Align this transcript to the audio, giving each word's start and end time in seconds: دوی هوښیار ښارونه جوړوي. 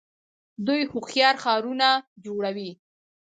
دوی 0.65 0.81
هوښیار 0.91 1.35
ښارونه 1.43 1.87
جوړوي. 2.25 2.71